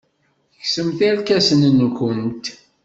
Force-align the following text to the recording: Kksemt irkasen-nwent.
Kksemt 0.61 0.99
irkasen-nwent. 1.07 2.45